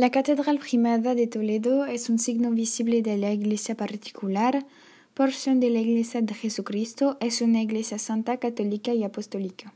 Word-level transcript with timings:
La 0.00 0.08
Catedral 0.08 0.58
Primada 0.58 1.14
de 1.14 1.26
Toledo 1.26 1.84
es 1.84 2.08
un 2.08 2.18
signo 2.18 2.52
visible 2.52 3.02
de 3.02 3.18
la 3.18 3.32
iglesia 3.32 3.74
particular, 3.74 4.64
porción 5.12 5.60
de 5.60 5.68
la 5.68 5.80
Iglesia 5.80 6.22
de 6.22 6.32
Jesucristo, 6.32 7.18
es 7.20 7.42
una 7.42 7.60
iglesia 7.60 7.98
santa, 7.98 8.38
católica 8.38 8.94
y 8.94 9.04
apostólica. 9.04 9.74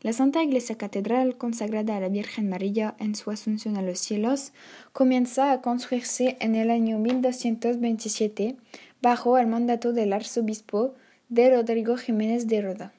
La 0.00 0.12
Santa 0.12 0.42
Iglesia 0.42 0.76
Catedral, 0.76 1.36
consagrada 1.36 1.96
a 1.96 2.00
la 2.00 2.08
Virgen 2.08 2.48
María 2.48 2.96
en 2.98 3.14
su 3.14 3.30
asunción 3.30 3.76
a 3.76 3.82
los 3.82 4.00
cielos, 4.00 4.52
comienza 4.92 5.52
a 5.52 5.60
construirse 5.60 6.36
en 6.40 6.56
el 6.56 6.72
año 6.72 6.98
1227 6.98 8.56
bajo 9.00 9.38
el 9.38 9.46
mandato 9.46 9.92
del 9.92 10.14
arzobispo 10.14 10.96
de 11.28 11.54
Rodrigo 11.54 11.96
Jiménez 11.96 12.48
de 12.48 12.60
Roda 12.60 12.92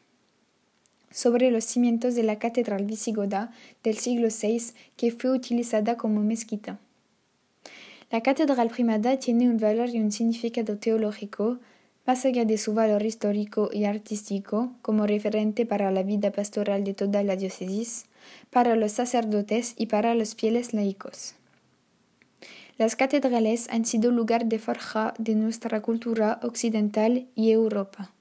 sobre 1.12 1.52
los 1.52 1.64
cimientos 1.64 2.16
de 2.16 2.24
la 2.24 2.40
catedral 2.40 2.86
visigoda 2.86 3.52
del 3.84 3.98
siglo 3.98 4.28
VI 4.30 4.74
que 4.98 5.12
fue 5.12 5.32
utilizada 5.32 5.98
como 5.98 6.22
mezquita. 6.22 6.80
La 8.12 8.22
catedral 8.22 8.70
primada 8.70 9.18
tiene 9.18 9.50
un 9.50 9.58
valor 9.58 9.90
y 9.90 10.00
un 10.00 10.12
significado 10.12 10.78
teológico, 10.78 11.60
más 12.08 12.26
allá 12.26 12.44
de 12.44 12.58
su 12.58 12.74
valor 12.74 13.06
histórico 13.06 13.70
y 13.72 13.84
artístico, 13.84 14.72
como 14.82 15.06
referente 15.06 15.68
para 15.68 15.92
la 15.92 16.02
vida 16.02 16.32
pastoral 16.32 16.84
de 16.84 16.96
toda 16.96 17.22
la 17.22 17.36
diócesis, 17.36 18.06
para 18.50 18.76
los 18.76 18.94
sacerdotes 18.94 19.76
y 19.78 19.86
para 19.86 20.16
los 20.16 20.34
fieles 20.34 20.74
laicos. 20.74 21.36
Las 22.80 22.96
catedrales 22.96 23.68
han 23.70 23.86
sido 23.86 24.10
lugar 24.10 24.46
de 24.46 24.58
forja 24.58 25.14
de 25.20 25.36
nuestra 25.36 25.82
cultura 25.82 26.40
occidental 26.42 27.28
y 27.36 27.52
Europa. 27.52 28.12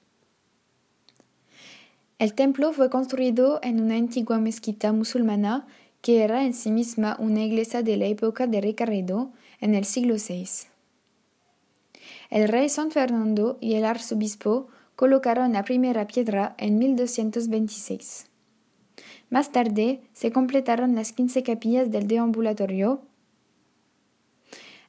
El 2.19 2.33
templo 2.33 2.73
fue 2.73 2.89
construido 2.89 3.61
en 3.63 3.79
una 3.79 3.95
antigua 3.95 4.39
mezquita 4.39 4.91
musulmana 4.91 5.65
que 6.01 6.21
era 6.21 6.45
en 6.45 6.53
sí 6.53 6.69
misma 6.69 7.15
una 7.17 7.41
iglesia 7.43 7.81
de 7.81 7.95
la 7.95 8.07
época 8.07 8.45
de 8.45 8.59
Ricardo 8.59 9.31
en 9.61 9.73
el 9.73 9.85
siglo 9.85 10.15
VI. 10.15 10.67
El 12.29 12.49
rey 12.49 12.67
San 12.67 12.91
Fernando 12.91 13.57
y 13.61 13.75
el 13.75 13.85
arzobispo 13.85 14.67
colocaron 14.97 15.53
la 15.53 15.63
primera 15.63 16.07
piedra 16.07 16.55
en 16.57 16.77
1226. 16.77 18.27
Más 19.29 19.53
tarde 19.53 20.01
se 20.11 20.33
completaron 20.33 20.95
las 20.95 21.13
quince 21.13 21.41
capillas 21.41 21.89
del 21.89 22.07
deambulatorio. 22.07 23.01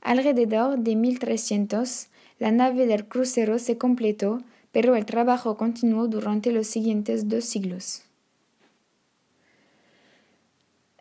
Alrededor 0.01 0.79
de 0.81 0.97
1300, 0.97 2.09
la 2.41 2.51
nave 2.51 2.87
del 2.87 3.07
crucero 3.07 3.61
se 3.61 3.79
completó 3.79 4.41
pero 4.73 4.97
el 4.97 5.05
trabajo 5.05 5.57
continuó 5.57 6.09
durante 6.09 6.53
los 6.53 6.67
siguientes 6.67 7.29
dos 7.29 7.45
siglos. 7.45 8.03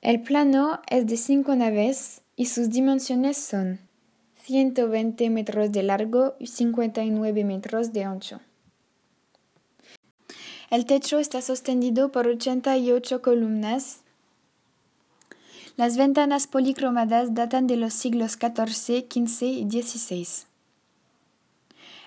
El 0.01 0.21
plano 0.21 0.81
es 0.87 1.07
de 1.07 1.17
cinco 1.17 1.55
naves 1.55 2.21
y 2.35 2.45
sus 2.45 2.69
dimensiones 2.69 3.37
son 3.37 3.79
120 4.43 5.29
metros 5.29 5.71
de 5.71 5.83
largo 5.83 6.35
y 6.39 6.47
59 6.47 7.43
metros 7.43 7.91
de 7.93 8.03
ancho. 8.05 8.39
El 10.69 10.85
techo 10.85 11.19
está 11.19 11.41
sostenido 11.41 12.11
por 12.11 12.27
88 12.27 13.21
columnas. 13.21 14.01
Las 15.75 15.97
ventanas 15.97 16.47
policromadas 16.47 17.33
datan 17.33 17.67
de 17.67 17.75
los 17.75 17.93
siglos 17.93 18.33
XIV, 18.33 19.05
XV 19.09 19.43
y 19.43 19.69
XVI. 19.69 20.48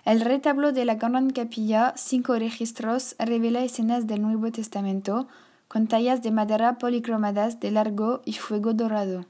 El 0.04 0.20
retablo 0.20 0.72
de 0.72 0.84
la 0.84 0.96
Gran 0.96 1.30
Capilla, 1.30 1.94
cinco 1.96 2.34
registros, 2.34 3.14
revela 3.20 3.62
escenas 3.62 4.08
del 4.08 4.20
Nuevo 4.20 4.50
Testamento, 4.50 5.28
con 5.68 5.86
tallas 5.86 6.22
de 6.22 6.32
madera 6.32 6.76
policromadas 6.78 7.60
de 7.60 7.70
largo 7.70 8.20
y 8.24 8.32
fuego 8.32 8.74
dorado. 8.74 9.26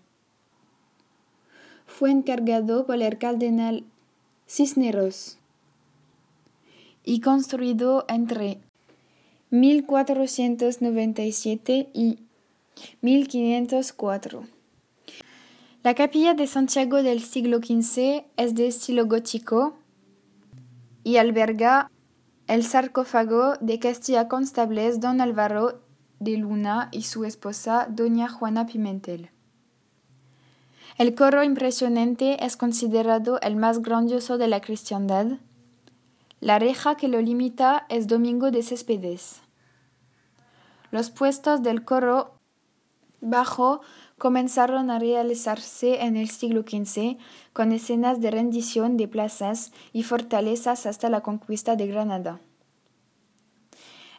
Fue 1.86 2.10
encargado 2.10 2.86
por 2.86 3.02
el 3.02 3.18
cardenal 3.18 3.84
Cisneros 4.48 5.36
y 7.04 7.20
construido 7.20 8.06
entre 8.08 8.58
1497 9.50 11.90
y 11.92 12.18
1504. 13.02 14.44
La 15.82 15.94
capilla 15.94 16.32
de 16.32 16.46
Santiago 16.46 17.02
del 17.02 17.20
siglo 17.20 17.58
XV 17.58 18.24
es 18.38 18.54
de 18.54 18.68
estilo 18.68 19.04
gótico, 19.06 19.74
y 21.04 21.16
alberga 21.16 21.90
el 22.46 22.64
sarcófago 22.64 23.54
de 23.60 23.78
Castilla 23.78 24.28
Constables 24.28 25.00
don 25.00 25.20
Álvaro 25.20 25.82
de 26.18 26.36
Luna 26.36 26.88
y 26.92 27.02
su 27.02 27.24
esposa 27.24 27.86
doña 27.90 28.28
Juana 28.28 28.66
Pimentel. 28.66 29.30
El 30.98 31.14
coro 31.14 31.42
impresionante 31.42 32.44
es 32.44 32.56
considerado 32.56 33.40
el 33.40 33.56
más 33.56 33.80
grandioso 33.80 34.38
de 34.38 34.46
la 34.46 34.60
cristiandad. 34.60 35.38
La 36.40 36.58
reja 36.58 36.96
que 36.96 37.08
lo 37.08 37.20
limita 37.20 37.86
es 37.88 38.06
Domingo 38.06 38.50
de 38.50 38.62
Céspedes. 38.62 39.40
Los 40.90 41.10
puestos 41.10 41.62
del 41.62 41.84
coro 41.84 42.34
bajo 43.20 43.80
comenzaron 44.22 44.88
a 44.92 45.00
realizarse 45.00 46.04
en 46.04 46.16
el 46.16 46.30
siglo 46.30 46.62
XV 46.62 47.16
con 47.52 47.72
escenas 47.72 48.20
de 48.20 48.30
rendición 48.30 48.96
de 48.96 49.08
plazas 49.08 49.72
y 49.92 50.04
fortalezas 50.04 50.86
hasta 50.86 51.10
la 51.10 51.22
conquista 51.22 51.74
de 51.74 51.88
Granada. 51.88 52.40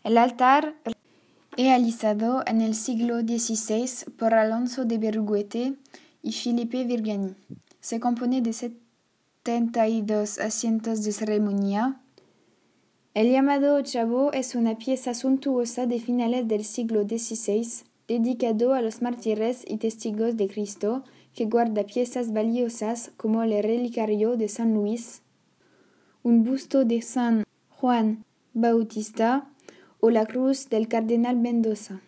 El 0.04 0.18
altar, 0.18 0.76
realizado 1.56 2.44
en 2.46 2.60
el 2.60 2.76
siglo 2.76 3.22
XVI 3.22 4.12
por 4.18 4.34
Alonso 4.34 4.84
de 4.84 4.98
Berruguete 4.98 5.76
y 6.22 6.34
Felipe 6.34 6.84
Virgani, 6.84 7.36
se 7.80 8.02
compone 8.02 8.42
de 8.42 8.52
72 8.52 10.38
asientos 10.38 11.06
de 11.06 11.14
ceremonia. 11.14 12.02
El 13.14 13.32
llamado 13.32 13.76
ochavo 13.76 14.34
es 14.34 14.54
una 14.54 14.78
pieza 14.78 15.14
suntuosa 15.14 15.86
de 15.86 16.02
finales 16.02 16.46
del 16.50 16.66
siglo 16.66 17.04
XVI 17.04 17.86
dedicado 18.08 18.74
a 18.74 18.82
los 18.82 19.02
mártires 19.02 19.64
y 19.68 19.78
testigos 19.78 20.36
de 20.38 20.48
Cristo, 20.48 21.04
que 21.34 21.46
guarda 21.46 21.84
piezas 21.84 22.34
valiosas 22.34 23.12
como 23.18 23.44
el 23.44 23.52
relicario 23.64 24.38
de 24.38 24.50
San 24.50 24.74
Luis, 24.74 25.22
un 26.22 26.44
busto 26.44 26.86
de 26.86 27.02
San 27.02 27.44
Juan 27.70 28.24
Bautista 28.54 29.50
o 30.00 30.10
la 30.10 30.26
cruz 30.26 30.70
del 30.70 30.88
cardenal 30.88 31.38
Mendoza. 31.38 32.02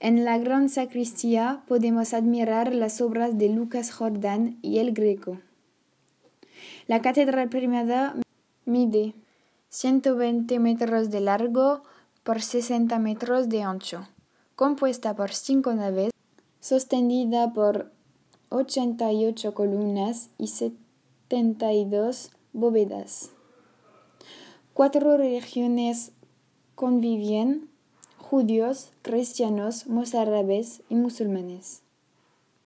En 0.00 0.24
la 0.24 0.38
gran 0.38 0.68
sacristía 0.68 1.62
podemos 1.66 2.14
admirar 2.14 2.72
las 2.74 3.00
obras 3.00 3.36
de 3.36 3.48
Lucas 3.48 3.90
Jordán 3.90 4.58
y 4.62 4.78
el 4.78 4.92
Greco. 4.92 5.40
La 6.86 7.02
catedral 7.02 7.48
primada 7.48 8.14
mide 8.64 9.14
120 9.70 10.58
metros 10.60 11.10
de 11.10 11.20
largo 11.20 11.82
por 12.22 12.40
60 12.40 12.98
metros 13.00 13.48
de 13.48 13.62
ancho 13.62 14.08
compuesta 14.58 15.14
por 15.14 15.32
cinco 15.32 15.72
naves, 15.72 16.10
sostenida 16.58 17.52
por 17.52 17.92
88 18.48 19.54
columnas 19.54 20.30
y 20.36 20.48
72 20.48 22.32
bóvedas. 22.52 23.30
Cuatro 24.74 25.16
religiones 25.16 26.10
convivían, 26.74 27.68
judíos, 28.16 28.90
cristianos, 29.02 29.86
mozárabes 29.86 30.82
y 30.88 30.96
musulmanes. 30.96 31.82